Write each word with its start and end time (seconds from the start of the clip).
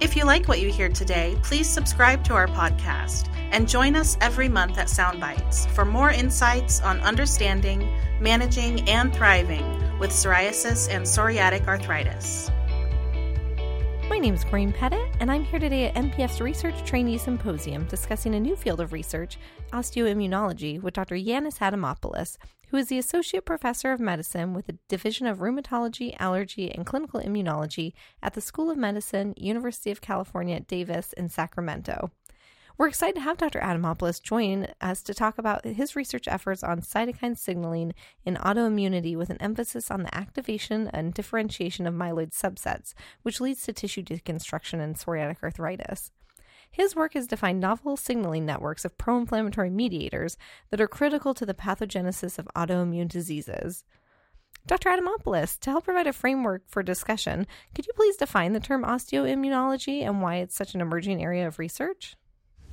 If 0.00 0.16
you 0.16 0.24
like 0.24 0.48
what 0.48 0.60
you 0.60 0.70
hear 0.70 0.88
today, 0.88 1.36
please 1.42 1.68
subscribe 1.68 2.24
to 2.24 2.34
our 2.34 2.46
podcast 2.46 3.28
and 3.52 3.68
join 3.68 3.96
us 3.96 4.16
every 4.20 4.48
month 4.48 4.78
at 4.78 4.86
Soundbites 4.86 5.68
for 5.70 5.84
more 5.84 6.10
insights 6.10 6.80
on 6.80 7.00
understanding, 7.00 7.88
managing, 8.20 8.88
and 8.88 9.14
thriving 9.14 9.98
with 9.98 10.10
psoriasis 10.10 10.88
and 10.88 11.04
psoriatic 11.04 11.66
arthritis. 11.66 12.50
My 14.10 14.18
name 14.18 14.34
is 14.34 14.42
Corinne 14.42 14.72
Pettit, 14.72 15.08
and 15.20 15.30
I'm 15.30 15.44
here 15.44 15.60
today 15.60 15.86
at 15.86 15.94
NPF's 15.94 16.40
Research 16.40 16.82
Trainee 16.84 17.16
Symposium 17.16 17.84
discussing 17.84 18.34
a 18.34 18.40
new 18.40 18.56
field 18.56 18.80
of 18.80 18.92
research, 18.92 19.38
osteoimmunology, 19.72 20.82
with 20.82 20.94
Dr. 20.94 21.14
Yannis 21.14 21.58
Adamopoulos, 21.58 22.36
who 22.70 22.76
is 22.76 22.88
the 22.88 22.98
Associate 22.98 23.44
Professor 23.44 23.92
of 23.92 24.00
Medicine 24.00 24.52
with 24.52 24.66
the 24.66 24.76
Division 24.88 25.28
of 25.28 25.38
Rheumatology, 25.38 26.16
Allergy, 26.18 26.72
and 26.72 26.84
Clinical 26.84 27.20
Immunology 27.20 27.92
at 28.20 28.34
the 28.34 28.40
School 28.40 28.68
of 28.68 28.76
Medicine, 28.76 29.32
University 29.36 29.92
of 29.92 30.00
California 30.00 30.58
Davis 30.58 31.12
in 31.12 31.28
Sacramento. 31.28 32.10
We're 32.80 32.88
excited 32.88 33.16
to 33.16 33.20
have 33.20 33.36
Dr. 33.36 33.60
Adamopoulos 33.60 34.22
join 34.22 34.68
us 34.80 35.02
to 35.02 35.12
talk 35.12 35.36
about 35.36 35.66
his 35.66 35.94
research 35.94 36.26
efforts 36.26 36.62
on 36.62 36.80
cytokine 36.80 37.36
signaling 37.36 37.92
in 38.24 38.36
autoimmunity 38.36 39.18
with 39.18 39.28
an 39.28 39.36
emphasis 39.36 39.90
on 39.90 40.02
the 40.02 40.14
activation 40.14 40.88
and 40.88 41.12
differentiation 41.12 41.86
of 41.86 41.92
myeloid 41.92 42.30
subsets, 42.30 42.94
which 43.20 43.38
leads 43.38 43.60
to 43.64 43.74
tissue 43.74 44.02
deconstruction 44.02 44.80
in 44.82 44.94
psoriatic 44.94 45.42
arthritis. 45.42 46.10
His 46.70 46.96
work 46.96 47.12
has 47.12 47.26
defined 47.26 47.60
novel 47.60 47.98
signaling 47.98 48.46
networks 48.46 48.86
of 48.86 48.96
pro 48.96 49.18
inflammatory 49.18 49.68
mediators 49.68 50.38
that 50.70 50.80
are 50.80 50.88
critical 50.88 51.34
to 51.34 51.44
the 51.44 51.52
pathogenesis 51.52 52.38
of 52.38 52.48
autoimmune 52.56 53.08
diseases. 53.08 53.84
Dr. 54.66 54.88
Adamopoulos, 54.88 55.60
to 55.60 55.70
help 55.70 55.84
provide 55.84 56.06
a 56.06 56.14
framework 56.14 56.62
for 56.66 56.82
discussion, 56.82 57.46
could 57.74 57.86
you 57.86 57.92
please 57.94 58.16
define 58.16 58.54
the 58.54 58.58
term 58.58 58.84
osteoimmunology 58.84 60.00
and 60.00 60.22
why 60.22 60.36
it's 60.36 60.56
such 60.56 60.74
an 60.74 60.80
emerging 60.80 61.22
area 61.22 61.46
of 61.46 61.58
research? 61.58 62.16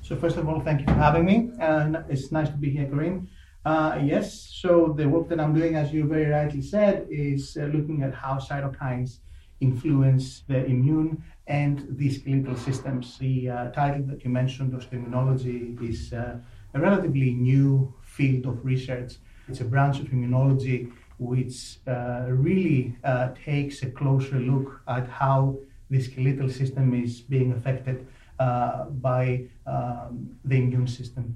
So 0.07 0.15
first 0.15 0.37
of 0.37 0.47
all, 0.47 0.61
thank 0.61 0.79
you 0.79 0.85
for 0.85 0.93
having 0.93 1.25
me, 1.25 1.51
and 1.59 1.97
it's 2.07 2.31
nice 2.31 2.47
to 2.47 2.55
be 2.55 2.69
here, 2.69 2.87
Corinne. 2.87 3.27
Uh, 3.65 3.99
yes, 4.01 4.47
so 4.53 4.93
the 4.95 5.05
work 5.05 5.27
that 5.27 5.37
I'm 5.37 5.53
doing, 5.53 5.75
as 5.75 5.91
you 5.91 6.07
very 6.07 6.27
rightly 6.27 6.61
said, 6.61 7.07
is 7.09 7.57
uh, 7.59 7.65
looking 7.65 8.03
at 8.03 8.13
how 8.13 8.35
cytokines 8.37 9.17
influence 9.59 10.43
the 10.47 10.63
immune 10.63 11.21
and 11.47 11.85
the 11.97 12.09
skeletal 12.09 12.55
systems. 12.55 13.17
The 13.17 13.49
uh, 13.49 13.71
title 13.71 14.03
that 14.03 14.23
you 14.23 14.29
mentioned, 14.29 14.71
osteoimmunology, 14.71 15.77
is 15.83 16.13
uh, 16.13 16.37
a 16.73 16.79
relatively 16.79 17.33
new 17.33 17.93
field 18.01 18.45
of 18.45 18.63
research. 18.63 19.15
It's 19.49 19.59
a 19.59 19.65
branch 19.65 19.99
of 19.99 20.05
immunology 20.05 20.89
which 21.19 21.79
uh, 21.85 22.27
really 22.29 22.95
uh, 23.03 23.31
takes 23.43 23.83
a 23.83 23.91
closer 23.91 24.39
look 24.39 24.79
at 24.87 25.09
how 25.09 25.57
the 25.89 26.01
skeletal 26.01 26.47
system 26.47 26.93
is 26.93 27.19
being 27.19 27.51
affected 27.51 28.07
by 28.37 29.47
um, 29.65 30.37
the 30.45 30.57
immune 30.57 30.87
system. 30.87 31.35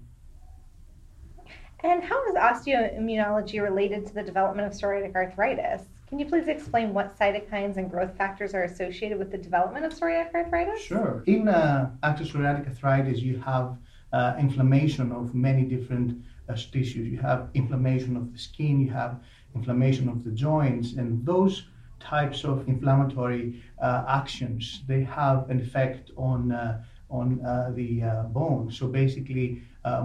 And 1.83 2.03
how 2.03 2.23
is 2.27 2.35
osteoimmunology 2.35 3.61
related 3.61 4.05
to 4.07 4.13
the 4.13 4.21
development 4.21 4.67
of 4.67 4.79
psoriatic 4.79 5.15
arthritis? 5.15 5.81
Can 6.07 6.19
you 6.19 6.25
please 6.25 6.47
explain 6.47 6.93
what 6.93 7.17
cytokines 7.17 7.77
and 7.77 7.89
growth 7.89 8.15
factors 8.17 8.53
are 8.53 8.63
associated 8.63 9.17
with 9.17 9.31
the 9.31 9.37
development 9.37 9.85
of 9.85 9.93
psoriatic 9.93 10.33
arthritis? 10.35 10.81
Sure. 10.81 11.23
In 11.25 11.47
uh, 11.47 11.89
active 12.03 12.27
psoriatic 12.27 12.67
arthritis, 12.67 13.21
you 13.21 13.39
have 13.39 13.77
uh, 14.13 14.35
inflammation 14.37 15.11
of 15.11 15.33
many 15.33 15.63
different 15.63 16.21
uh, 16.49 16.53
tissues. 16.53 17.07
You 17.07 17.19
have 17.19 17.49
inflammation 17.53 18.17
of 18.17 18.31
the 18.31 18.37
skin, 18.37 18.81
you 18.81 18.91
have 18.91 19.21
inflammation 19.55 20.09
of 20.09 20.23
the 20.23 20.31
joints, 20.31 20.93
and 20.93 21.25
those 21.25 21.63
types 22.01 22.43
of 22.43 22.67
inflammatory 22.67 23.61
uh, 23.81 24.03
actions 24.07 24.83
they 24.87 25.01
have 25.01 25.49
an 25.49 25.59
effect 25.61 26.11
on 26.17 26.51
uh, 26.51 26.83
on 27.09 27.45
uh, 27.45 27.71
the 27.75 28.03
bone. 28.29 28.71
So 28.71 28.87
basically, 28.87 29.61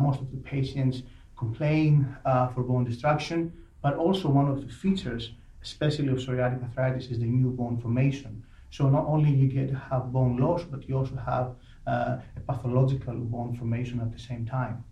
most 0.06 0.20
of 0.20 0.30
the 0.32 0.38
patients 0.38 1.02
complain 1.36 2.16
for 2.52 2.62
bone 2.64 2.84
destruction, 2.84 3.52
but 3.80 3.94
also 3.94 4.28
one 4.28 4.48
of 4.48 4.60
the 4.60 4.72
features, 4.72 5.24
especially 5.62 6.08
of 6.08 6.18
psoriatic 6.18 6.60
arthritis, 6.64 7.06
is 7.12 7.18
the 7.20 7.30
new 7.40 7.50
bone 7.50 7.78
formation. 7.78 8.42
So 8.70 8.88
not 8.88 9.06
only 9.06 9.30
you 9.30 9.46
get 9.46 9.68
to 9.68 9.76
have 9.76 10.12
bone 10.12 10.36
loss, 10.36 10.64
but 10.64 10.88
you 10.88 10.98
also 10.98 11.16
have 11.16 11.54
uh, 11.86 12.18
a 12.36 12.40
pathological 12.40 13.14
bone 13.14 13.56
formation 13.56 14.00
at 14.00 14.10
the 14.12 14.18
same 14.18 14.44
time. 14.44 14.84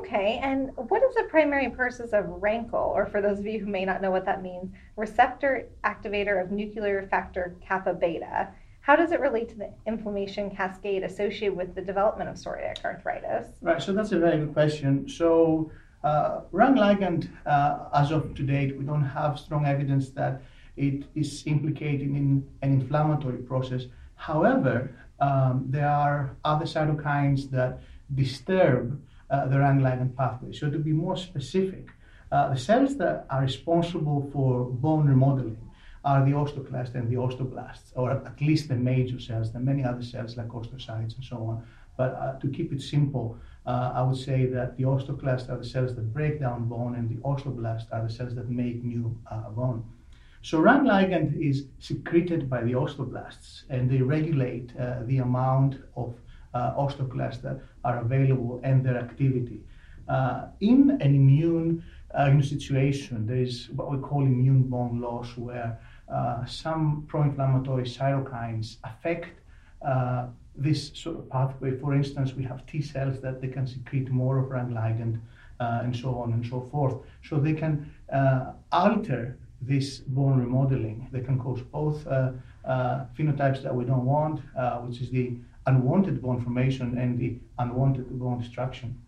Okay. 0.00 0.40
And 0.42 0.70
what 0.74 1.02
is 1.02 1.14
the 1.14 1.24
primary 1.24 1.68
purpose 1.68 2.12
of 2.12 2.24
RANKL, 2.24 2.72
or 2.72 3.06
for 3.06 3.20
those 3.20 3.38
of 3.38 3.46
you 3.46 3.60
who 3.60 3.66
may 3.66 3.84
not 3.84 4.00
know 4.00 4.10
what 4.10 4.24
that 4.24 4.42
means, 4.42 4.72
receptor 4.96 5.68
activator 5.84 6.42
of 6.42 6.50
nuclear 6.50 7.06
factor 7.10 7.54
kappa 7.60 7.92
beta? 7.92 8.48
How 8.80 8.96
does 8.96 9.12
it 9.12 9.20
relate 9.20 9.50
to 9.50 9.56
the 9.56 9.70
inflammation 9.86 10.50
cascade 10.50 11.02
associated 11.02 11.54
with 11.54 11.74
the 11.74 11.82
development 11.82 12.30
of 12.30 12.36
psoriatic 12.36 12.82
arthritis? 12.82 13.46
Right, 13.60 13.80
so 13.80 13.92
that's 13.92 14.12
a 14.12 14.18
very 14.18 14.38
good 14.38 14.54
question. 14.54 15.06
So, 15.06 15.70
uh, 16.02 16.40
RANK 16.50 16.78
ligand, 16.78 17.28
uh, 17.44 17.90
as 17.92 18.10
of 18.10 18.34
to 18.34 18.42
date, 18.42 18.78
we 18.78 18.84
don't 18.84 19.04
have 19.04 19.38
strong 19.38 19.66
evidence 19.66 20.08
that 20.10 20.40
it 20.78 21.04
is 21.14 21.42
implicated 21.46 22.08
in 22.08 22.42
an 22.62 22.72
inflammatory 22.72 23.36
process. 23.38 23.84
However, 24.16 24.90
um, 25.20 25.66
there 25.68 25.88
are 25.88 26.34
other 26.42 26.64
cytokines 26.64 27.50
that 27.50 27.80
disturb 28.14 28.98
uh, 29.30 29.46
the 29.46 29.58
RANK 29.58 29.80
ligand 29.82 30.16
pathway. 30.16 30.52
So, 30.52 30.70
to 30.70 30.78
be 30.78 30.92
more 30.92 31.16
specific, 31.16 31.88
uh, 32.32 32.50
the 32.50 32.58
cells 32.58 32.96
that 32.98 33.26
are 33.30 33.42
responsible 33.42 34.28
for 34.32 34.64
bone 34.64 35.06
remodeling 35.08 35.58
are 36.04 36.24
the 36.24 36.32
osteoclasts 36.32 36.94
and 36.94 37.10
the 37.10 37.16
osteoblasts, 37.16 37.92
or 37.94 38.10
at 38.10 38.40
least 38.40 38.68
the 38.68 38.76
major 38.76 39.20
cells. 39.20 39.52
There 39.52 39.60
are 39.60 39.64
many 39.64 39.84
other 39.84 40.02
cells 40.02 40.36
like 40.36 40.48
osteocytes 40.48 41.14
and 41.16 41.24
so 41.24 41.36
on. 41.36 41.66
But 41.96 42.14
uh, 42.14 42.38
to 42.38 42.48
keep 42.48 42.72
it 42.72 42.80
simple, 42.80 43.36
uh, 43.66 43.92
I 43.94 44.02
would 44.02 44.16
say 44.16 44.46
that 44.46 44.76
the 44.78 44.84
osteoclasts 44.84 45.50
are 45.50 45.58
the 45.58 45.64
cells 45.64 45.94
that 45.96 46.14
break 46.14 46.40
down 46.40 46.68
bone, 46.68 46.94
and 46.94 47.10
the 47.10 47.20
osteoblasts 47.22 47.88
are 47.92 48.02
the 48.02 48.12
cells 48.12 48.34
that 48.36 48.48
make 48.48 48.82
new 48.82 49.18
uh, 49.30 49.50
bone. 49.50 49.84
So 50.42 50.60
RANK 50.60 50.88
ligand 50.88 51.38
is 51.38 51.66
secreted 51.78 52.48
by 52.48 52.62
the 52.62 52.72
osteoblasts, 52.72 53.64
and 53.68 53.90
they 53.90 54.00
regulate 54.00 54.74
uh, 54.78 55.00
the 55.04 55.18
amount 55.18 55.76
of 55.96 56.14
uh, 56.54 56.74
osteoclasts 56.74 57.42
that 57.42 57.60
are 57.84 57.98
available 57.98 58.60
and 58.64 58.84
their 58.84 58.98
activity. 58.98 59.60
Uh, 60.08 60.46
in 60.60 60.90
an 61.00 61.14
immune 61.14 61.82
immune 62.18 62.42
situation, 62.42 63.26
there 63.26 63.36
is 63.36 63.70
what 63.70 63.90
we 63.90 63.98
call 63.98 64.22
immune 64.22 64.62
bone 64.64 65.00
loss, 65.00 65.36
where 65.36 65.78
uh, 66.12 66.44
some 66.44 67.04
pro-inflammatory 67.06 67.84
cytokines 67.84 68.76
affect 68.82 69.38
uh, 69.86 70.26
this 70.56 70.90
sort 70.94 71.18
of 71.18 71.30
pathway. 71.30 71.76
For 71.76 71.94
instance, 71.94 72.34
we 72.34 72.42
have 72.44 72.66
T 72.66 72.82
cells 72.82 73.20
that 73.20 73.40
they 73.40 73.48
can 73.48 73.66
secrete 73.66 74.10
more 74.10 74.38
of 74.38 74.50
RANK 74.50 74.70
ligand 74.70 75.20
uh, 75.60 75.80
and 75.84 75.96
so 75.96 76.18
on 76.18 76.32
and 76.32 76.44
so 76.44 76.60
forth. 76.60 76.96
So 77.22 77.38
they 77.38 77.54
can 77.54 77.92
uh, 78.12 78.52
alter 78.72 79.38
this 79.62 79.98
bone 79.98 80.40
remodeling. 80.40 81.08
They 81.12 81.20
can 81.20 81.38
cause 81.38 81.60
both 81.60 82.04
uh, 82.06 82.32
uh, 82.64 83.04
phenotypes 83.16 83.62
that 83.62 83.74
we 83.74 83.84
don't 83.84 84.04
want, 84.04 84.40
which 84.86 85.00
is 85.00 85.10
the 85.10 85.36
unwanted 85.66 86.22
bone 86.22 86.42
formation 86.42 86.98
and 86.98 87.18
the 87.18 87.38
unwanted 87.58 88.18
bone 88.18 88.38
destruction. 88.38 89.00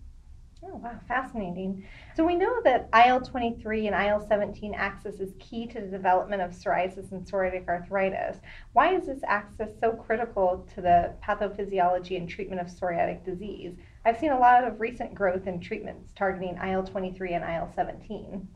Oh, 0.65 0.77
wow, 0.77 0.97
fascinating. 1.09 1.85
So 2.15 2.25
we 2.25 2.37
know 2.37 2.63
that 2.63 2.89
IL 2.95 3.21
23 3.21 3.89
and 3.89 4.07
IL 4.07 4.25
17 4.25 4.75
axis 4.75 5.19
is 5.19 5.33
key 5.41 5.67
to 5.67 5.81
the 5.81 5.89
development 5.89 6.41
of 6.41 6.53
psoriasis 6.53 7.11
and 7.11 7.27
psoriatic 7.27 7.67
arthritis. 7.67 8.37
Why 8.73 8.95
is 8.95 9.07
this 9.07 9.21
axis 9.27 9.73
so 9.81 9.93
critical 9.93 10.65
to 10.75 10.81
the 10.81 11.15
pathophysiology 11.23 12.17
and 12.17 12.29
treatment 12.29 12.61
of 12.61 12.69
psoriatic 12.69 13.25
disease? 13.25 13.75
I've 14.05 14.19
seen 14.19 14.31
a 14.31 14.39
lot 14.39 14.63
of 14.63 14.81
recent 14.81 15.15
growth 15.15 15.49
in 15.49 15.59
treatments 15.59 16.13
targeting 16.15 16.57
IL 16.59 16.85
23 16.85 17.33
and 17.33 17.45
IL 17.45 17.73
17. 17.75 18.47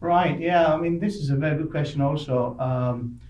Right, 0.00 0.40
yeah, 0.40 0.72
I 0.72 0.78
mean, 0.78 0.98
this 0.98 1.16
is 1.16 1.30
a 1.30 1.36
very 1.36 1.58
good 1.58 1.70
question 1.70 2.00
also. 2.00 2.56
Um, 2.58 3.20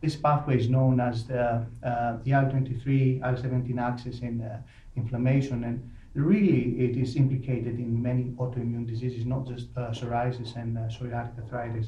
this 0.00 0.16
pathway 0.16 0.56
is 0.58 0.68
known 0.68 0.98
as 1.00 1.26
the, 1.26 1.66
uh, 1.82 2.16
the 2.24 2.32
IL 2.32 2.50
23 2.50 3.20
IL 3.24 3.36
17 3.36 3.78
axis 3.78 4.20
in 4.20 4.40
uh, 4.40 4.60
inflammation. 4.96 5.64
and 5.64 5.90
really 6.14 6.80
it 6.80 6.96
is 6.96 7.14
implicated 7.16 7.78
in 7.78 8.02
many 8.02 8.24
autoimmune 8.38 8.86
diseases, 8.86 9.24
not 9.24 9.46
just 9.46 9.68
uh, 9.76 9.90
psoriasis 9.90 10.56
and 10.56 10.76
psoriatic 10.76 11.38
arthritis. 11.38 11.86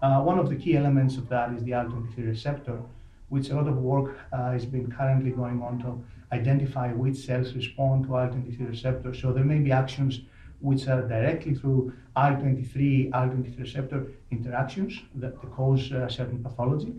One 0.00 0.38
of 0.38 0.48
the 0.48 0.56
key 0.56 0.76
elements 0.76 1.16
of 1.16 1.28
that 1.28 1.52
is 1.52 1.62
the 1.62 1.72
IL-23 1.72 2.26
receptor, 2.26 2.80
which 3.28 3.50
a 3.50 3.54
lot 3.54 3.68
of 3.68 3.76
work 3.76 4.18
uh, 4.32 4.50
has 4.50 4.64
been 4.66 4.90
currently 4.90 5.30
going 5.30 5.62
on 5.62 5.78
to 5.80 6.02
identify 6.32 6.92
which 6.92 7.16
cells 7.16 7.54
respond 7.54 8.06
to 8.06 8.16
IL-23 8.16 8.68
receptor. 8.68 9.14
So 9.14 9.32
there 9.32 9.44
may 9.44 9.58
be 9.58 9.72
actions 9.72 10.20
which 10.60 10.88
are 10.88 11.02
directly 11.02 11.54
through 11.54 11.92
IL-23, 12.16 13.06
IL-23 13.06 13.60
receptor 13.60 14.06
interactions 14.30 15.00
that 15.14 15.34
cause 15.52 15.92
uh, 15.92 16.08
certain 16.08 16.42
pathology. 16.42 16.94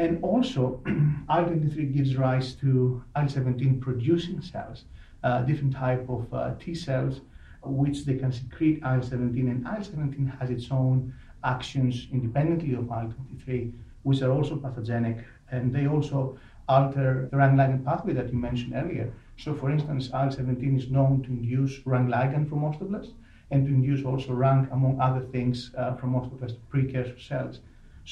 And 0.00 0.24
also, 0.24 0.80
IL-23 0.86 1.94
gives 1.94 2.16
rise 2.16 2.54
to 2.54 3.04
IL-17 3.16 3.82
producing 3.82 4.40
cells, 4.40 4.86
uh, 5.22 5.42
different 5.42 5.74
type 5.74 6.08
of 6.08 6.32
uh, 6.32 6.54
T 6.58 6.74
cells, 6.74 7.20
which 7.62 8.06
they 8.06 8.14
can 8.14 8.32
secrete 8.32 8.78
IL-17, 8.78 9.36
and 9.52 9.66
IL-17 9.66 10.38
has 10.38 10.48
its 10.48 10.68
own 10.70 11.12
actions 11.44 12.08
independently 12.14 12.72
of 12.72 12.88
IL-23, 12.88 13.72
which 14.04 14.22
are 14.22 14.30
also 14.30 14.56
pathogenic, 14.56 15.18
and 15.50 15.70
they 15.70 15.86
also 15.86 16.38
alter 16.66 17.28
the 17.30 17.36
RANK 17.36 17.58
ligand 17.58 17.84
pathway 17.84 18.14
that 18.14 18.32
you 18.32 18.38
mentioned 18.38 18.72
earlier. 18.74 19.12
So, 19.36 19.54
for 19.54 19.70
instance, 19.70 20.06
IL-17 20.06 20.78
is 20.78 20.90
known 20.90 21.22
to 21.24 21.28
induce 21.28 21.84
RANK 21.84 22.08
ligand 22.08 22.48
from 22.48 22.60
osteoblasts 22.62 23.12
and 23.50 23.66
to 23.66 23.70
induce 23.70 24.06
also 24.06 24.32
RANK, 24.32 24.70
among 24.72 24.98
other 24.98 25.20
things, 25.20 25.72
uh, 25.76 25.92
from 25.96 26.14
osteoblast 26.14 26.56
precursor 26.70 27.20
cells. 27.20 27.60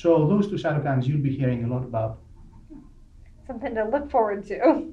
So, 0.00 0.28
those 0.28 0.46
two 0.48 0.54
cytokines 0.54 1.08
you'll 1.08 1.18
be 1.18 1.34
hearing 1.34 1.64
a 1.64 1.66
lot 1.66 1.82
about. 1.82 2.20
Something 3.48 3.74
to 3.74 3.84
look 3.84 4.08
forward 4.12 4.46
to. 4.46 4.92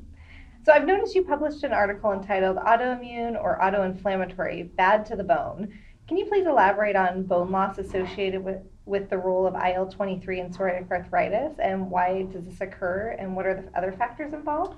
So, 0.66 0.74
I've 0.74 0.88
noticed 0.88 1.14
you 1.14 1.24
published 1.24 1.64
an 1.64 1.74
article 1.74 2.12
entitled 2.12 2.58
Autoimmune 2.58 3.40
or 3.40 3.60
Autoinflammatory 3.62 4.76
Bad 4.76 5.06
to 5.06 5.16
the 5.16 5.24
Bone. 5.24 5.72
Can 6.08 6.18
you 6.18 6.26
please 6.26 6.48
elaborate 6.48 6.96
on 6.96 7.22
bone 7.22 7.52
loss 7.52 7.78
associated 7.78 8.44
with, 8.44 8.64
with 8.88 9.12
the 9.12 9.18
role 9.20 9.46
of 9.46 9.54
IL 9.54 9.86
23 9.86 10.40
in 10.40 10.50
psoriatic 10.50 10.90
arthritis 10.90 11.54
and 11.60 11.92
why 11.92 12.24
does 12.34 12.46
this 12.46 12.62
occur 12.62 13.16
and 13.20 13.36
what 13.36 13.46
are 13.46 13.62
the 13.62 13.78
other 13.78 13.92
factors 13.92 14.34
involved? 14.34 14.76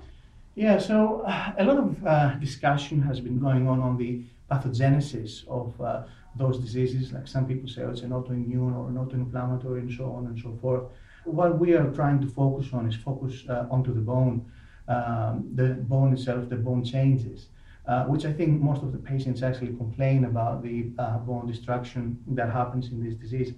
Yeah, 0.54 0.76
so 0.78 1.22
uh, 1.26 1.52
a 1.56 1.64
lot 1.64 1.78
of 1.78 2.06
uh, 2.06 2.34
discussion 2.34 3.00
has 3.00 3.18
been 3.18 3.38
going 3.38 3.66
on 3.66 3.80
on 3.80 3.96
the 3.96 4.24
pathogenesis 4.50 5.48
of 5.48 5.80
uh, 5.80 6.02
those 6.38 6.58
diseases. 6.58 7.12
Like 7.12 7.26
some 7.28 7.46
people 7.46 7.68
say, 7.68 7.82
oh, 7.82 7.90
it's 7.90 8.02
an 8.02 8.10
autoimmune 8.10 8.74
or 8.74 8.88
an 8.88 8.96
autoinflammatory 8.96 9.80
and 9.80 9.92
so 9.92 10.12
on 10.12 10.26
and 10.26 10.38
so 10.38 10.56
forth. 10.60 10.84
What 11.24 11.58
we 11.58 11.74
are 11.74 11.90
trying 11.92 12.20
to 12.20 12.26
focus 12.28 12.72
on 12.72 12.88
is 12.88 12.96
focus 12.96 13.44
uh, 13.48 13.66
onto 13.70 13.92
the 13.92 14.00
bone, 14.00 14.50
um, 14.88 15.50
the 15.54 15.68
bone 15.92 16.12
itself, 16.14 16.48
the 16.48 16.56
bone 16.56 16.84
changes 16.84 17.48
uh, 17.88 18.04
which 18.04 18.26
I 18.26 18.32
think 18.32 18.60
most 18.60 18.82
of 18.82 18.92
the 18.92 18.98
patients 18.98 19.42
actually 19.42 19.68
complain 19.68 20.26
about 20.26 20.62
the 20.62 20.90
uh, 20.98 21.18
bone 21.18 21.46
destruction 21.46 22.22
that 22.28 22.50
happens 22.50 22.90
in 22.90 23.02
this 23.02 23.14
disease. 23.14 23.54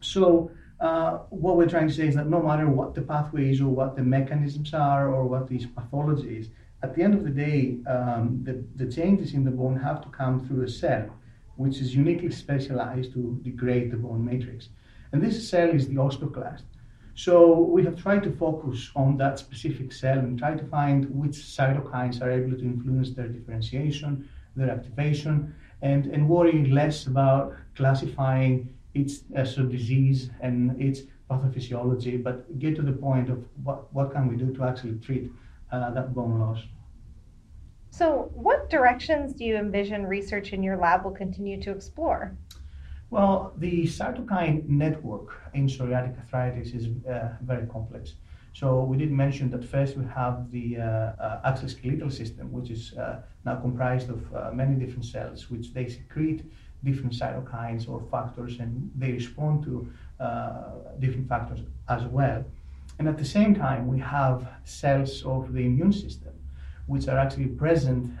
So, 0.00 0.50
uh, 0.78 1.18
what 1.30 1.56
we're 1.56 1.68
trying 1.68 1.88
to 1.88 1.94
say 1.94 2.06
is 2.08 2.16
that 2.16 2.28
no 2.28 2.42
matter 2.42 2.68
what 2.68 2.94
the 2.94 3.00
pathways 3.00 3.62
or 3.62 3.68
what 3.68 3.96
the 3.96 4.02
mechanisms 4.02 4.74
are 4.74 5.08
or 5.08 5.24
what 5.24 5.48
these 5.48 5.64
pathology 5.64 6.36
is, 6.36 6.48
at 6.82 6.94
the 6.94 7.02
end 7.02 7.14
of 7.14 7.24
the 7.24 7.30
day, 7.30 7.78
um, 7.86 8.40
the, 8.44 8.62
the 8.76 8.92
changes 8.92 9.32
in 9.32 9.44
the 9.44 9.50
bone 9.50 9.76
have 9.76 10.02
to 10.02 10.08
come 10.10 10.46
through 10.46 10.62
a 10.62 10.68
cell 10.68 11.08
which 11.56 11.78
is 11.78 11.94
uniquely 11.94 12.30
specialized 12.30 13.12
to 13.12 13.38
degrade 13.42 13.90
the 13.90 13.96
bone 13.96 14.24
matrix. 14.24 14.68
And 15.12 15.22
this 15.22 15.48
cell 15.48 15.70
is 15.70 15.88
the 15.88 15.94
osteoclast. 15.94 16.62
So 17.14 17.60
we 17.60 17.84
have 17.84 17.96
tried 18.02 18.24
to 18.24 18.32
focus 18.32 18.90
on 18.96 19.16
that 19.18 19.38
specific 19.38 19.92
cell 19.92 20.18
and 20.18 20.36
try 20.36 20.54
to 20.56 20.64
find 20.64 21.08
which 21.14 21.32
cytokines 21.32 22.20
are 22.20 22.30
able 22.30 22.56
to 22.56 22.64
influence 22.64 23.10
their 23.12 23.28
differentiation, 23.28 24.28
their 24.56 24.70
activation, 24.70 25.54
and, 25.82 26.06
and 26.06 26.28
worry 26.28 26.66
less 26.66 27.06
about 27.06 27.54
classifying 27.76 28.68
its 28.94 29.24
as 29.34 29.58
a 29.58 29.62
disease 29.62 30.30
and 30.40 30.80
its 30.80 31.02
pathophysiology, 31.30 32.22
but 32.22 32.58
get 32.58 32.76
to 32.76 32.82
the 32.82 32.92
point 32.92 33.30
of 33.30 33.44
what, 33.62 33.92
what 33.94 34.12
can 34.12 34.28
we 34.28 34.36
do 34.36 34.52
to 34.54 34.64
actually 34.64 34.98
treat 34.98 35.30
uh, 35.72 35.90
that 35.90 36.14
bone 36.14 36.40
loss. 36.40 36.60
So, 37.96 38.28
what 38.34 38.70
directions 38.70 39.34
do 39.34 39.44
you 39.44 39.56
envision 39.56 40.04
research 40.04 40.52
in 40.52 40.64
your 40.64 40.76
lab 40.76 41.04
will 41.04 41.12
continue 41.12 41.62
to 41.62 41.70
explore? 41.70 42.36
Well, 43.10 43.52
the 43.56 43.84
cytokine 43.84 44.68
network 44.68 45.40
in 45.54 45.68
psoriatic 45.68 46.18
arthritis 46.18 46.74
is 46.74 46.88
uh, 47.06 47.28
very 47.42 47.68
complex. 47.68 48.14
So 48.52 48.82
we 48.82 48.96
did 48.96 49.12
mention 49.12 49.48
that 49.52 49.64
first 49.64 49.96
we 49.96 50.04
have 50.06 50.50
the 50.50 50.78
uh, 50.78 50.82
uh, 50.82 51.52
axoskeletal 51.52 52.12
system, 52.12 52.50
which 52.50 52.68
is 52.70 52.94
uh, 52.94 53.20
now 53.44 53.60
comprised 53.60 54.10
of 54.10 54.20
uh, 54.34 54.50
many 54.52 54.74
different 54.74 55.04
cells, 55.04 55.48
which 55.48 55.72
they 55.72 55.86
secrete 55.88 56.42
different 56.82 57.12
cytokines 57.12 57.88
or 57.88 58.02
factors, 58.10 58.58
and 58.58 58.90
they 58.96 59.12
respond 59.12 59.62
to 59.66 59.88
uh, 60.18 60.70
different 60.98 61.28
factors 61.28 61.60
as 61.88 62.02
well. 62.06 62.44
And 62.98 63.06
at 63.06 63.18
the 63.18 63.24
same 63.24 63.54
time, 63.54 63.86
we 63.86 64.00
have 64.00 64.48
cells 64.64 65.22
of 65.24 65.52
the 65.52 65.60
immune 65.60 65.92
system, 65.92 66.33
which 66.86 67.08
are 67.08 67.18
actually 67.18 67.46
present 67.46 68.12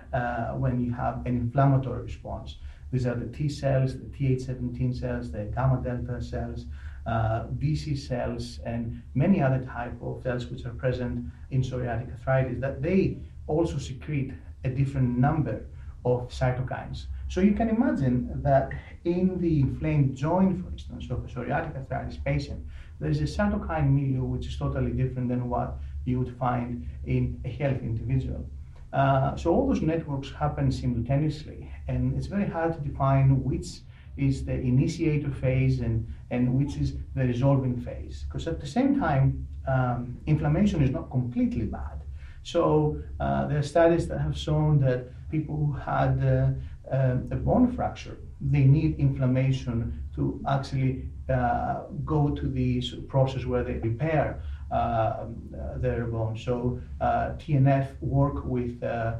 when 0.56 0.80
you 0.80 0.92
have 0.92 1.24
an 1.26 1.36
inflammatory 1.36 2.02
response. 2.02 2.56
These 2.92 3.06
are 3.06 3.16
the 3.16 3.26
T 3.26 3.48
cells, 3.48 3.98
the 3.98 4.06
Th17 4.06 4.94
cells, 5.00 5.32
the 5.32 5.46
gamma 5.46 5.80
delta 5.82 6.22
cells, 6.22 6.66
uh, 7.06 7.46
BC 7.58 7.98
cells, 7.98 8.60
and 8.64 9.02
many 9.14 9.42
other 9.42 9.64
type 9.64 10.00
of 10.00 10.22
cells 10.22 10.46
which 10.46 10.64
are 10.64 10.74
present 10.74 11.24
in 11.50 11.60
psoriatic 11.60 12.10
arthritis. 12.12 12.60
That 12.60 12.82
they 12.82 13.18
also 13.48 13.78
secrete 13.78 14.32
a 14.62 14.68
different 14.68 15.18
number 15.18 15.66
of 16.04 16.28
cytokines. 16.28 17.06
So 17.28 17.40
you 17.40 17.52
can 17.52 17.68
imagine 17.68 18.40
that 18.42 18.70
in 19.04 19.40
the 19.40 19.60
inflamed 19.60 20.14
joint, 20.16 20.62
for 20.62 20.70
instance, 20.70 21.10
of 21.10 21.24
a 21.24 21.28
psoriatic 21.28 21.76
arthritis 21.76 22.18
patient, 22.24 22.64
there 23.00 23.10
is 23.10 23.20
a 23.20 23.24
cytokine 23.24 23.90
milieu 23.90 24.24
which 24.24 24.46
is 24.46 24.56
totally 24.56 24.92
different 24.92 25.28
than 25.28 25.48
what 25.48 25.78
you 26.04 26.18
would 26.18 26.36
find 26.38 26.86
in 27.06 27.40
a 27.44 27.48
healthy 27.48 27.84
individual. 27.84 28.44
Uh, 28.92 29.36
so 29.36 29.52
all 29.52 29.66
those 29.66 29.82
networks 29.82 30.30
happen 30.30 30.70
simultaneously, 30.70 31.70
and 31.88 32.16
it's 32.16 32.26
very 32.26 32.46
hard 32.46 32.72
to 32.74 32.80
define 32.88 33.42
which 33.42 33.80
is 34.16 34.44
the 34.44 34.52
initiator 34.52 35.30
phase 35.30 35.80
and, 35.80 36.06
and 36.30 36.54
which 36.54 36.76
is 36.76 36.94
the 37.16 37.24
resolving 37.24 37.80
phase. 37.80 38.24
Because 38.28 38.46
at 38.46 38.60
the 38.60 38.66
same 38.66 39.00
time, 39.00 39.46
um, 39.66 40.16
inflammation 40.26 40.82
is 40.82 40.90
not 40.90 41.10
completely 41.10 41.64
bad. 41.64 42.02
So 42.44 43.02
uh, 43.18 43.46
there 43.48 43.58
are 43.58 43.62
studies 43.62 44.06
that 44.08 44.18
have 44.20 44.36
shown 44.36 44.78
that 44.80 45.06
people 45.30 45.56
who 45.56 45.72
had 45.72 46.22
uh, 46.22 46.94
uh, 46.94 47.16
a 47.30 47.36
bone 47.36 47.72
fracture, 47.74 48.18
they 48.40 48.64
need 48.64 48.98
inflammation 48.98 50.04
to 50.14 50.40
actually 50.46 51.08
uh, 51.28 51.84
go 52.04 52.30
to 52.30 52.46
the 52.46 52.82
process 53.08 53.44
where 53.46 53.64
they 53.64 53.78
repair 53.78 54.42
their 54.70 56.06
bones. 56.06 56.44
So 56.44 56.80
uh, 57.00 57.34
TNF 57.38 58.00
work 58.00 58.44
with 58.44 58.82
uh, 58.82 59.16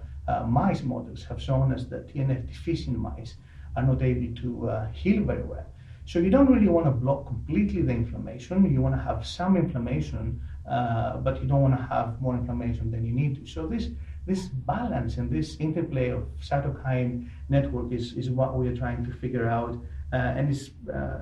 mice 0.47 0.83
models 0.83 1.25
have 1.25 1.41
shown 1.41 1.73
us 1.73 1.85
that 1.87 2.13
TNF 2.13 2.47
deficient 2.47 2.99
mice 2.99 3.35
are 3.77 3.83
not 3.83 4.03
able 4.03 4.35
to 4.43 4.89
heal 4.93 5.25
very 5.25 5.43
well. 5.43 5.67
So 6.07 6.19
you 6.19 6.31
don't 6.31 6.51
really 6.51 6.69
want 6.69 6.87
to 6.87 6.91
block 6.91 7.27
completely 7.27 7.83
the 7.83 7.93
inflammation. 7.93 8.71
You 8.73 8.83
want 8.83 8.95
to 8.95 9.01
have 9.01 9.27
some 9.27 9.57
inflammation, 9.57 10.41
uh, 10.69 11.17
but 11.19 11.41
you 11.41 11.49
don't 11.49 11.63
want 11.63 11.77
to 11.77 11.83
have 11.83 12.21
more 12.21 12.35
inflammation 12.35 12.91
than 12.91 13.05
you 13.07 13.13
need 13.13 13.37
to. 13.37 13.47
So 13.51 13.67
this 13.67 13.89
this 14.27 14.47
balance 14.47 15.19
and 15.19 15.31
this 15.31 15.57
interplay 15.61 16.09
of 16.09 16.25
cytokine 16.41 17.29
network 17.51 17.93
is, 17.93 18.15
is 18.15 18.31
what 18.31 18.57
we 18.57 18.67
are 18.69 18.77
trying 18.77 19.05
to 19.05 19.13
figure 19.13 19.49
out, 19.49 19.77
uh, 20.15 20.17
and 20.17 20.49
it's 20.49 20.71
uh, 20.89 21.21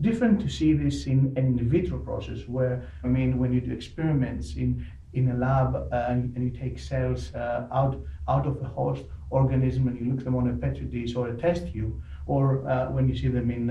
different 0.00 0.40
to 0.40 0.48
see 0.48 0.72
this 0.72 1.06
in 1.06 1.32
an 1.36 1.58
in 1.58 1.68
vitro 1.68 1.98
process 1.98 2.40
where, 2.46 2.84
I 3.04 3.06
mean, 3.06 3.38
when 3.38 3.52
you 3.52 3.60
do 3.60 3.72
experiments 3.72 4.56
in, 4.56 4.86
in 5.12 5.30
a 5.30 5.36
lab 5.36 5.74
uh, 5.74 6.06
and, 6.08 6.34
and, 6.36 6.44
you 6.44 6.50
take 6.58 6.78
cells 6.78 7.34
uh, 7.34 7.66
out, 7.72 8.00
out 8.28 8.46
of 8.46 8.60
a 8.62 8.64
host 8.64 9.04
organism 9.30 9.88
and 9.88 9.98
you 9.98 10.12
look 10.12 10.24
them 10.24 10.34
on 10.34 10.48
a 10.48 10.54
petri 10.54 10.86
dish 10.86 11.14
or 11.14 11.28
a 11.28 11.36
test 11.36 11.72
tube, 11.72 12.00
or 12.26 12.68
uh, 12.68 12.90
when 12.90 13.08
you 13.08 13.16
see 13.16 13.28
them 13.28 13.50
in, 13.50 13.70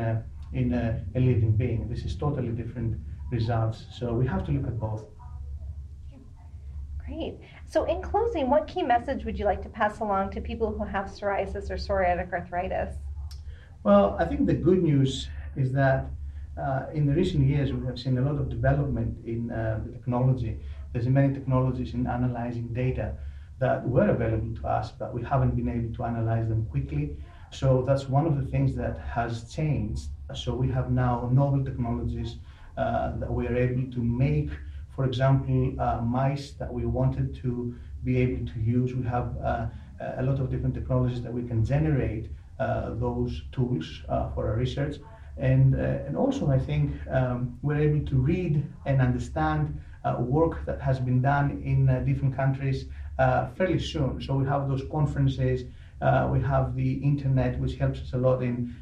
in 0.54 0.74
a, 0.74 1.04
a 1.16 1.20
living 1.20 1.52
being. 1.52 1.88
This 1.90 2.04
is 2.06 2.16
totally 2.16 2.50
different 2.50 2.98
results. 3.32 3.86
So 3.92 4.14
we 4.14 4.26
have 4.28 4.46
to 4.46 4.52
look 4.52 4.68
at 4.68 4.80
both. 4.80 5.06
Great. 7.06 7.40
So, 7.66 7.86
in 7.86 8.02
closing, 8.02 8.50
what 8.50 8.68
key 8.68 8.84
message 8.84 9.26
would 9.26 9.38
you 9.38 9.46
like 9.46 9.62
to 9.64 9.70
pass 9.70 10.00
along 10.00 10.32
to 10.32 10.42
people 10.42 10.72
who 10.72 10.86
have 10.86 11.08
psoriasis 11.08 11.70
or 11.70 11.76
psoriatic 11.76 12.32
arthritis? 12.32 12.96
Well, 13.84 14.16
I 14.20 14.26
think 14.26 14.46
the 14.46 14.54
good 14.54 14.82
news 14.84 15.28
is 15.56 15.72
that 15.74 16.06
uh, 16.58 16.86
in 16.94 17.06
the 17.06 17.14
recent 17.14 17.48
years 17.48 17.72
we 17.72 17.86
have 17.86 17.98
seen 18.00 18.18
a 18.18 18.22
lot 18.22 18.36
of 18.40 18.50
development 18.50 19.18
in 19.26 19.52
uh, 19.52 19.80
technology. 19.94 20.60
There's 20.92 21.08
many 21.08 21.34
technologies 21.34 21.94
in 21.94 22.08
analyzing 22.08 22.68
data 22.74 23.14
that 23.60 23.88
were 23.88 24.10
available 24.10 24.54
to 24.62 24.68
us, 24.68 24.92
but 24.92 25.14
we 25.14 25.24
haven't 25.24 25.56
been 25.56 25.70
able 25.70 25.94
to 25.96 26.04
analyze 26.04 26.48
them 26.50 26.66
quickly. 26.66 27.16
So 27.52 27.84
that's 27.86 28.10
one 28.10 28.26
of 28.26 28.36
the 28.38 28.46
things 28.50 28.76
that 28.76 28.98
has 29.00 29.54
changed. 29.54 30.10
So 30.34 30.54
we 30.54 30.70
have 30.70 30.92
now 30.92 31.30
novel 31.32 31.64
technologies 31.64 32.38
uh, 32.78 33.18
that 33.18 33.32
we 33.32 33.48
are 33.48 33.56
able 33.56 33.92
to 33.92 34.00
make. 34.04 34.50
For 34.96 35.06
example, 35.06 35.80
uh, 35.80 36.02
mice 36.02 36.52
that 36.52 36.72
we 36.72 36.86
wanted 36.86 37.36
to 37.36 37.76
be 38.04 38.18
able 38.18 38.46
to 38.52 38.60
use. 38.60 38.94
We 38.94 39.06
have 39.06 39.38
uh, 39.38 39.68
a 40.00 40.24
lot 40.24 40.40
of 40.40 40.50
different 40.50 40.74
technologies 40.76 41.22
that 41.22 41.34
we 41.34 41.44
can 41.44 41.64
generate 41.64 42.30
uh, 42.60 42.92
those 42.96 43.44
tools 43.52 44.02
for 44.08 44.50
our 44.50 44.56
research. 44.56 44.98
And, 45.42 45.76
uh, 45.76 46.08
and 46.08 46.16
also, 46.16 46.50
I 46.50 46.60
think 46.60 46.92
um, 47.10 47.58
we're 47.62 47.80
able 47.80 48.06
to 48.06 48.16
read 48.16 48.64
and 48.86 49.02
understand 49.02 49.80
uh, 50.04 50.16
work 50.20 50.66
that 50.66 50.80
has 50.82 51.00
been 51.00 51.22
done 51.22 51.62
in 51.64 51.90
uh, 51.90 52.00
different 52.00 52.36
countries 52.36 52.86
fairly 53.56 53.80
soon. 53.80 54.22
So 54.22 54.36
we 54.36 54.46
have 54.48 54.68
those 54.68 54.84
conferences 54.92 55.66
we 56.34 56.40
have 56.42 56.76
the 56.76 56.94
internet, 57.12 57.60
which 57.60 57.76
helps 57.76 58.00
us 58.02 58.14
a 58.14 58.18
lot 58.18 58.42
in 58.42 58.74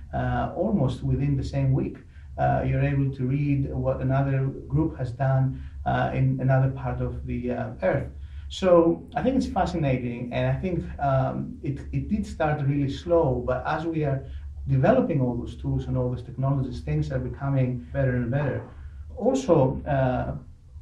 almost 0.56 1.04
within 1.04 1.36
the 1.36 1.44
same 1.44 1.74
week. 1.74 1.98
Uh, 2.40 2.64
you're 2.66 2.82
able 2.82 3.14
to 3.14 3.26
read 3.26 3.70
what 3.74 4.00
another 4.00 4.46
group 4.74 4.98
has 4.98 5.12
done 5.12 5.62
uh, 5.86 6.12
in 6.14 6.40
another 6.40 6.70
part 6.70 7.02
of 7.02 7.26
the 7.26 7.52
uh, 7.52 7.72
earth. 7.84 8.08
So 8.48 9.06
I 9.14 9.22
think 9.22 9.36
it's 9.36 9.46
fascinating, 9.48 10.32
and 10.32 10.48
I 10.48 10.60
think 10.60 10.86
um, 11.00 11.60
it, 11.62 11.80
it 11.92 12.08
did 12.08 12.26
start 12.26 12.62
really 12.66 12.90
slow, 12.90 13.44
but 13.46 13.62
as 13.66 13.86
we 13.86 14.06
are 14.06 14.24
developing 14.70 15.20
all 15.22 15.36
those 15.36 15.56
tools 15.56 15.86
and 15.86 15.98
all 15.98 16.10
those 16.10 16.22
technologies, 16.22 16.82
things 16.82 17.12
are 17.12 17.20
becoming 17.20 17.88
better 17.92 18.16
and 18.16 18.30
better. 18.30 18.64
Also, 19.18 19.82
uh, 19.86 20.36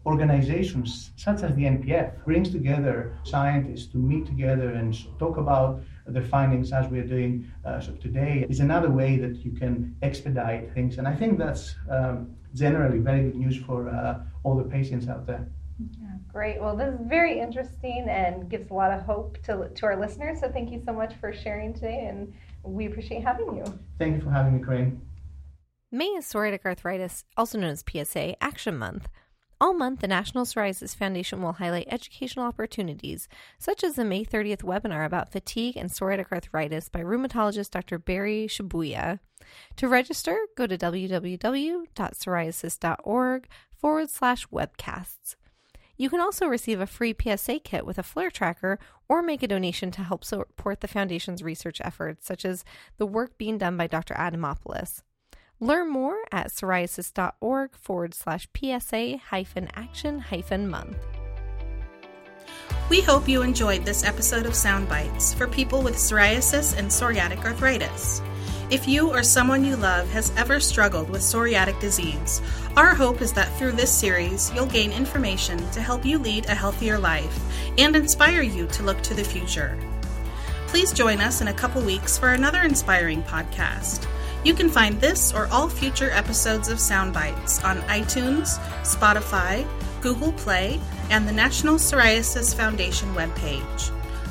organizations 0.05 1.11
such 1.17 1.43
as 1.43 1.53
the 1.55 1.63
NPF 1.63 2.23
brings 2.23 2.49
together 2.49 3.13
scientists 3.23 3.87
to 3.87 3.97
meet 3.97 4.25
together 4.25 4.69
and 4.69 4.89
talk 5.19 5.35
about 5.37 5.81
their 6.05 6.23
findings 6.23 6.71
as 6.71 6.87
we 6.87 6.99
are 6.99 7.09
doing 7.17 7.51
uh, 7.65 7.81
so 7.81 7.91
today 7.93 8.45
is 8.49 8.61
another 8.61 8.89
way 8.89 9.17
that 9.17 9.35
you 9.43 9.51
can 9.51 9.95
expedite 10.01 10.73
things. 10.73 10.97
And 10.97 11.07
I 11.07 11.13
think 11.13 11.37
that's 11.37 11.75
um, 11.89 12.33
generally 12.53 12.99
very 12.99 13.23
good 13.23 13.35
news 13.35 13.57
for 13.57 13.89
uh, 13.89 14.19
all 14.43 14.55
the 14.55 14.63
patients 14.63 15.09
out 15.09 15.25
there. 15.27 15.45
Yeah, 15.79 16.07
great. 16.31 16.59
Well, 16.59 16.75
this 16.75 16.93
is 16.93 16.99
very 17.07 17.39
interesting 17.39 18.07
and 18.09 18.49
gives 18.49 18.71
a 18.71 18.73
lot 18.73 18.91
of 18.91 19.01
hope 19.01 19.37
to, 19.43 19.69
to 19.69 19.85
our 19.85 19.99
listeners. 19.99 20.39
So 20.39 20.51
thank 20.51 20.71
you 20.71 20.81
so 20.85 20.91
much 20.91 21.13
for 21.19 21.33
sharing 21.33 21.73
today, 21.73 22.07
and 22.09 22.33
we 22.63 22.87
appreciate 22.87 23.23
having 23.23 23.55
you. 23.55 23.63
Thank 23.99 24.17
you 24.17 24.21
for 24.21 24.31
having 24.31 24.57
me, 24.57 24.63
Corinne. 24.63 25.01
May 25.91 26.07
is 26.07 26.25
Psoriatic 26.25 26.65
Arthritis, 26.65 27.23
also 27.37 27.59
known 27.59 27.71
as 27.71 27.83
PSA, 27.87 28.41
Action 28.43 28.77
Month. 28.77 29.07
All 29.59 29.73
month, 29.73 30.01
the 30.01 30.07
National 30.07 30.45
Psoriasis 30.45 30.95
Foundation 30.95 31.41
will 31.41 31.53
highlight 31.53 31.87
educational 31.89 32.45
opportunities, 32.45 33.27
such 33.57 33.83
as 33.83 33.95
the 33.95 34.05
May 34.05 34.23
30th 34.23 34.61
webinar 34.61 35.03
about 35.05 35.31
fatigue 35.31 35.77
and 35.77 35.89
psoriatic 35.89 36.31
arthritis 36.31 36.89
by 36.89 36.99
rheumatologist 36.99 37.71
Dr. 37.71 37.97
Barry 37.97 38.45
Shibuya. 38.47 39.19
To 39.77 39.87
register, 39.87 40.37
go 40.55 40.67
to 40.67 40.77
www.psoriasis.org 40.77 43.47
forward 43.71 44.09
slash 44.09 44.45
webcasts. 44.47 45.35
You 45.97 46.09
can 46.09 46.21
also 46.21 46.45
receive 46.45 46.79
a 46.79 46.87
free 46.87 47.15
PSA 47.19 47.59
kit 47.59 47.85
with 47.85 47.97
a 47.97 48.03
flare 48.03 48.29
tracker 48.29 48.79
or 49.09 49.23
make 49.23 49.41
a 49.41 49.47
donation 49.47 49.89
to 49.91 50.03
help 50.03 50.23
support 50.23 50.81
the 50.81 50.87
Foundation's 50.87 51.41
research 51.41 51.81
efforts, 51.83 52.25
such 52.25 52.45
as 52.45 52.63
the 52.97 53.07
work 53.07 53.37
being 53.37 53.57
done 53.57 53.77
by 53.77 53.87
Dr. 53.87 54.13
Adamopoulos. 54.13 55.01
Learn 55.59 55.89
more 55.89 56.19
at 56.31 56.49
psoriasis.org 56.49 57.75
forward 57.75 58.13
slash 58.13 58.47
PSA 58.55 59.17
hyphen 59.29 59.69
action 59.73 60.19
hyphen 60.19 60.69
month. 60.69 60.97
We 62.89 63.01
hope 63.01 63.27
you 63.27 63.41
enjoyed 63.41 63.83
this 63.83 64.05
episode 64.05 64.45
of 64.45 64.55
Sound 64.55 64.87
Bites 64.87 65.33
for 65.33 65.47
people 65.47 65.81
with 65.81 65.95
psoriasis 65.95 66.77
and 66.77 66.87
psoriatic 66.89 67.43
arthritis. 67.43 68.21
If 68.69 68.85
you 68.85 69.09
or 69.09 69.23
someone 69.23 69.63
you 69.63 69.77
love 69.77 70.09
has 70.09 70.33
ever 70.35 70.59
struggled 70.59 71.09
with 71.09 71.21
psoriatic 71.21 71.79
disease, 71.79 72.41
our 72.75 72.93
hope 72.93 73.21
is 73.21 73.31
that 73.31 73.49
through 73.57 73.71
this 73.71 73.93
series 73.93 74.51
you'll 74.53 74.65
gain 74.65 74.91
information 74.91 75.57
to 75.71 75.79
help 75.79 76.03
you 76.03 76.19
lead 76.19 76.47
a 76.47 76.55
healthier 76.55 76.99
life 76.99 77.39
and 77.77 77.95
inspire 77.95 78.41
you 78.41 78.67
to 78.67 78.83
look 78.83 79.01
to 79.03 79.13
the 79.13 79.23
future. 79.23 79.79
Please 80.67 80.91
join 80.91 81.21
us 81.21 81.39
in 81.39 81.47
a 81.47 81.53
couple 81.53 81.81
weeks 81.81 82.17
for 82.17 82.33
another 82.33 82.63
inspiring 82.63 83.23
podcast. 83.23 84.05
You 84.43 84.53
can 84.53 84.69
find 84.69 84.99
this 84.99 85.33
or 85.33 85.47
all 85.47 85.69
future 85.69 86.11
episodes 86.11 86.67
of 86.67 86.77
Soundbites 86.77 87.63
on 87.63 87.77
iTunes, 87.83 88.59
Spotify, 88.81 89.65
Google 90.01 90.33
Play, 90.33 90.77
and 91.09 91.25
the 91.25 91.31
National 91.31 91.75
Psoriasis 91.75 92.53
Foundation 92.53 93.07
webpage. 93.15 93.96